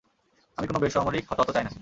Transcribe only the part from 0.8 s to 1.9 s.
বেসামরিক হতাহত চাই না।